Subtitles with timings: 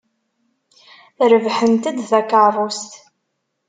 [1.31, 2.91] Rebḥent-d takeṛṛust.